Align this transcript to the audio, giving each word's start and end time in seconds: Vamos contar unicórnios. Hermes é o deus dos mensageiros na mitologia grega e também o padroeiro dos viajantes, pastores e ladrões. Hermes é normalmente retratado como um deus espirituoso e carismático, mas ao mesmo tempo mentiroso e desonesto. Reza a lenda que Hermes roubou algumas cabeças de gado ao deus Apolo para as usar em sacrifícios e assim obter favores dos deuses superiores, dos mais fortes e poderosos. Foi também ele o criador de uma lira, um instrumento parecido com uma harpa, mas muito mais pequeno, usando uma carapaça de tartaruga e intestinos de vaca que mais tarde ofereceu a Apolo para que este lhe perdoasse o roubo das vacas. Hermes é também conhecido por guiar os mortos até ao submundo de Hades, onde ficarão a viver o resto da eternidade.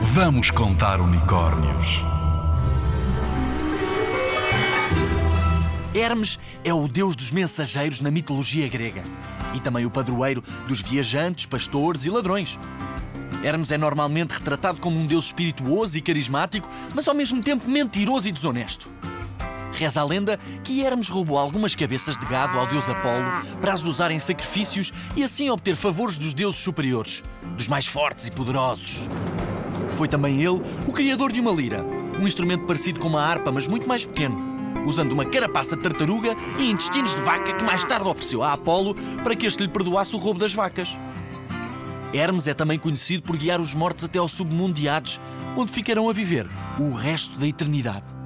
Vamos 0.00 0.50
contar 0.50 1.00
unicórnios. 1.00 2.04
Hermes 5.92 6.38
é 6.64 6.72
o 6.72 6.86
deus 6.86 7.16
dos 7.16 7.32
mensageiros 7.32 8.00
na 8.00 8.08
mitologia 8.08 8.68
grega 8.68 9.02
e 9.54 9.60
também 9.60 9.84
o 9.84 9.90
padroeiro 9.90 10.42
dos 10.68 10.80
viajantes, 10.80 11.46
pastores 11.46 12.04
e 12.04 12.10
ladrões. 12.10 12.56
Hermes 13.42 13.72
é 13.72 13.78
normalmente 13.78 14.34
retratado 14.34 14.80
como 14.80 14.98
um 14.98 15.06
deus 15.06 15.26
espirituoso 15.26 15.98
e 15.98 16.00
carismático, 16.00 16.68
mas 16.94 17.08
ao 17.08 17.14
mesmo 17.14 17.40
tempo 17.40 17.68
mentiroso 17.68 18.28
e 18.28 18.32
desonesto. 18.32 18.88
Reza 19.72 20.00
a 20.00 20.04
lenda 20.04 20.38
que 20.62 20.80
Hermes 20.80 21.08
roubou 21.08 21.38
algumas 21.38 21.74
cabeças 21.74 22.16
de 22.16 22.26
gado 22.26 22.56
ao 22.56 22.66
deus 22.68 22.88
Apolo 22.88 23.26
para 23.60 23.72
as 23.72 23.84
usar 23.84 24.12
em 24.12 24.20
sacrifícios 24.20 24.92
e 25.16 25.24
assim 25.24 25.50
obter 25.50 25.74
favores 25.74 26.18
dos 26.18 26.32
deuses 26.32 26.60
superiores, 26.60 27.22
dos 27.56 27.66
mais 27.66 27.86
fortes 27.86 28.26
e 28.26 28.30
poderosos. 28.30 29.08
Foi 29.98 30.06
também 30.06 30.40
ele 30.40 30.62
o 30.86 30.92
criador 30.92 31.32
de 31.32 31.40
uma 31.40 31.50
lira, 31.50 31.84
um 32.20 32.28
instrumento 32.28 32.66
parecido 32.66 33.00
com 33.00 33.08
uma 33.08 33.20
harpa, 33.20 33.50
mas 33.50 33.66
muito 33.66 33.88
mais 33.88 34.06
pequeno, 34.06 34.40
usando 34.86 35.10
uma 35.10 35.24
carapaça 35.24 35.74
de 35.74 35.82
tartaruga 35.82 36.36
e 36.56 36.70
intestinos 36.70 37.16
de 37.16 37.20
vaca 37.22 37.52
que 37.52 37.64
mais 37.64 37.82
tarde 37.82 38.06
ofereceu 38.06 38.44
a 38.44 38.52
Apolo 38.52 38.94
para 39.24 39.34
que 39.34 39.44
este 39.44 39.60
lhe 39.60 39.68
perdoasse 39.68 40.14
o 40.14 40.18
roubo 40.18 40.38
das 40.38 40.54
vacas. 40.54 40.96
Hermes 42.14 42.46
é 42.46 42.54
também 42.54 42.78
conhecido 42.78 43.24
por 43.24 43.36
guiar 43.36 43.60
os 43.60 43.74
mortos 43.74 44.04
até 44.04 44.20
ao 44.20 44.28
submundo 44.28 44.74
de 44.74 44.88
Hades, 44.88 45.18
onde 45.56 45.72
ficarão 45.72 46.08
a 46.08 46.12
viver 46.12 46.46
o 46.78 46.92
resto 46.92 47.36
da 47.36 47.48
eternidade. 47.48 48.17